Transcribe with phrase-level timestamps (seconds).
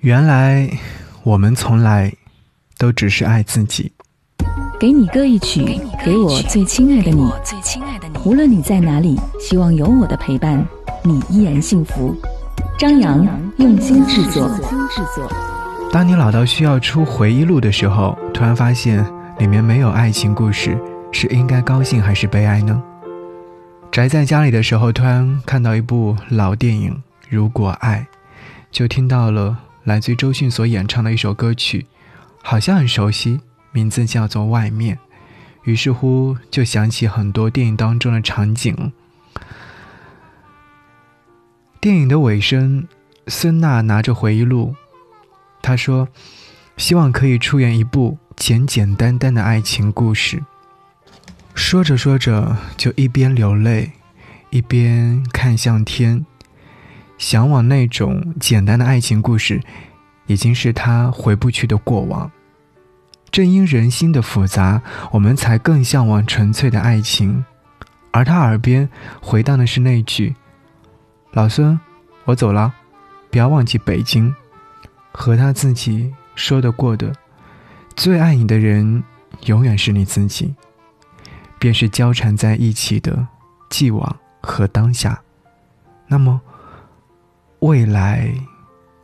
[0.00, 0.70] 原来
[1.24, 2.12] 我们从来
[2.78, 3.90] 都只是爱自己。
[4.78, 7.28] 给你歌一曲，给我最亲爱的你。
[8.24, 10.64] 无论你在哪里，希望有我的陪伴，
[11.02, 12.14] 你依然幸福。
[12.78, 13.26] 张扬
[13.56, 14.48] 用心制作。
[15.92, 19.04] 当你老到需要出回忆录的时候，突然发现
[19.38, 20.78] 里面没有爱情故事，
[21.10, 22.80] 是应该高兴还是悲哀呢？
[23.90, 26.92] 宅在家里的时候，突然看到一部老电影
[27.28, 28.06] 《如果爱》，
[28.70, 29.56] 就听到了
[29.88, 31.86] 来自于周迅所演唱的一首歌曲，
[32.42, 33.40] 好像很熟悉。
[33.72, 34.96] 名字叫做《外面》，
[35.64, 38.92] 于是乎就想起很多电影当中的场景。
[41.80, 42.86] 电影的尾声，
[43.28, 44.74] 孙娜拿着回忆录，
[45.62, 46.08] 她说
[46.76, 50.42] ：“希望可以出演一部简简单单的爱情故事。”
[51.56, 53.92] 说着说着，就一边流泪，
[54.50, 56.26] 一边看向天，
[57.18, 59.60] 向往那种简单的爱情故事，
[60.26, 62.30] 已经是他回不去的过往。
[63.30, 67.44] 正因人心的复杂，我们才更向往纯粹的爱情。
[68.10, 68.88] 而他耳边
[69.20, 70.34] 回荡的是那句
[71.32, 71.78] ：“老孙，
[72.24, 72.72] 我走了，
[73.30, 74.34] 不要忘记北京。”
[75.12, 77.12] 和他自己说得过的
[77.94, 79.02] ：“最爱你的人，
[79.44, 80.54] 永远是你自己。”
[81.58, 83.26] 便是交缠在一起的
[83.68, 85.20] 既往和当下。
[86.06, 86.40] 那么，
[87.60, 88.32] 未来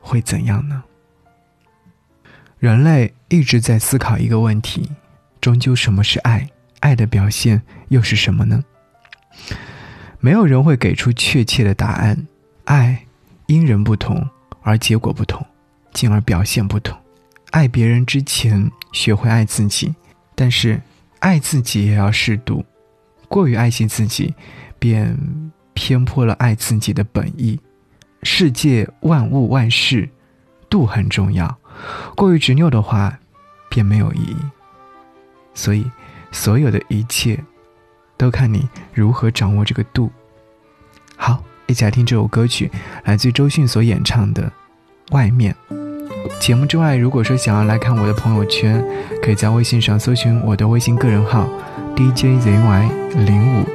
[0.00, 0.82] 会怎样呢？
[2.58, 4.90] 人类一直在思考一个问题：
[5.40, 6.48] 终究什么是爱？
[6.80, 8.62] 爱的表现又是什么呢？
[10.20, 12.26] 没有人会给出确切的答案。
[12.64, 13.06] 爱
[13.46, 14.28] 因人不同，
[14.62, 15.44] 而结果不同，
[15.92, 16.96] 进而表现不同。
[17.50, 19.94] 爱别人之前，学会爱自己，
[20.34, 20.80] 但是
[21.18, 22.64] 爱自己也要适度。
[23.28, 24.34] 过于爱惜自己，
[24.78, 25.16] 便
[25.74, 27.58] 偏颇了爱自己的本意。
[28.22, 30.08] 世界万物万事，
[30.68, 31.58] 度很重要。
[32.14, 33.18] 过于执拗的话，
[33.68, 34.36] 便没有意义。
[35.54, 35.84] 所以，
[36.30, 37.38] 所有的一切，
[38.16, 40.10] 都看你如何掌握这个度。
[41.16, 42.70] 好，一起来听这首歌曲，
[43.04, 44.50] 来自周迅所演唱的
[45.14, 45.54] 《外面》。
[46.38, 48.82] 节目之外，如果说想要来看我的朋友圈，
[49.22, 51.48] 可以在微信上搜寻我的微信个人号
[51.96, 53.66] DJZY 零五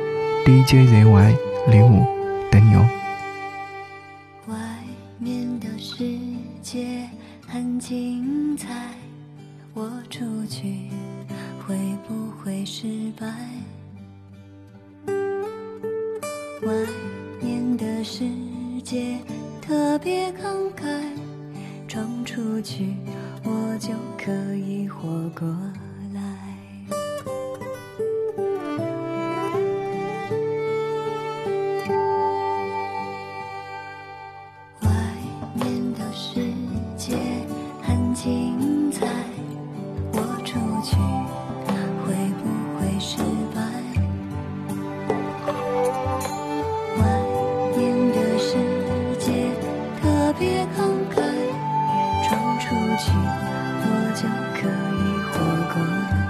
[0.45, 1.35] DJZY
[1.69, 2.07] 零五，
[2.49, 2.87] 等你哦。
[4.47, 4.55] 外
[5.19, 6.03] 面的世
[6.61, 7.09] 界
[7.45, 8.93] 很精彩，
[9.73, 10.89] 我出去
[11.67, 11.77] 会
[12.07, 13.27] 不会失败？
[16.65, 16.73] 外
[17.41, 18.23] 面的世
[18.85, 19.17] 界
[19.61, 21.03] 特别慷慨，
[21.85, 22.95] 闯出去
[23.43, 25.45] 我就可以活过。
[38.23, 39.05] 精彩
[40.11, 40.97] 我出去
[42.03, 42.05] 会
[42.39, 43.19] 不会失
[43.53, 43.55] 败？
[46.97, 46.99] 外
[47.77, 47.79] 面
[48.11, 48.49] 的世
[49.19, 49.25] 界
[50.01, 50.01] 特
[50.39, 50.77] 别慷
[51.13, 51.15] 慨
[52.23, 52.27] 闯
[52.59, 52.65] 出
[52.97, 53.05] 去
[53.83, 53.85] 我
[54.15, 54.21] 就
[54.57, 54.99] 可以
[55.31, 55.33] 活
[55.75, 56.26] 过来。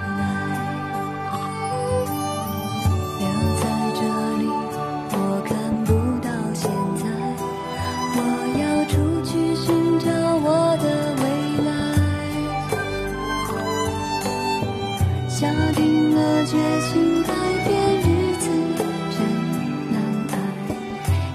[16.45, 17.33] 决心改
[17.65, 18.45] 变日子
[19.11, 19.17] 真
[19.91, 19.95] 难
[20.31, 20.33] 挨，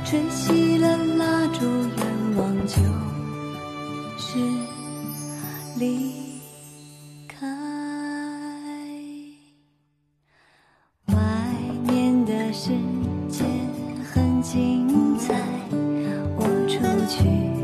[0.04, 2.76] 吹熄了蜡烛，愿望就
[4.16, 4.38] 是
[5.78, 6.40] 离
[7.28, 7.46] 开。
[11.08, 11.14] 外
[11.86, 12.70] 面的世
[13.28, 13.44] 界
[14.12, 15.34] 很精彩，
[16.36, 17.61] 我出去。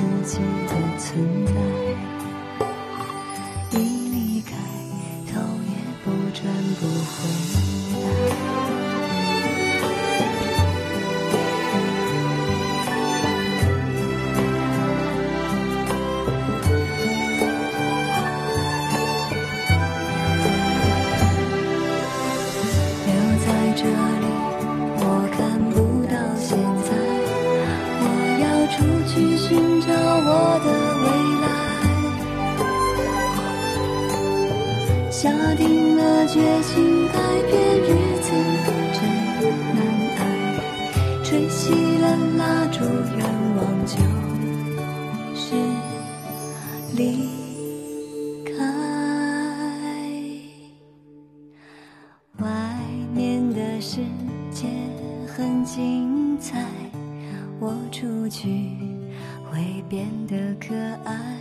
[0.00, 2.09] 自己的存在。
[35.50, 37.88] 下定了决心改变，日
[38.20, 38.30] 子
[38.94, 39.02] 真
[39.74, 39.78] 难
[40.16, 40.20] 挨。
[41.24, 42.84] 吹熄了蜡烛，
[43.18, 43.26] 愿
[43.56, 43.96] 望就
[45.34, 45.56] 是
[46.94, 47.26] 离
[48.44, 48.52] 开。
[52.38, 52.46] 外
[53.12, 53.96] 面的世
[54.52, 54.68] 界
[55.26, 56.64] 很精彩，
[57.58, 58.76] 我出去
[59.50, 61.36] 会变得可爱。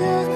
[0.00, 0.29] the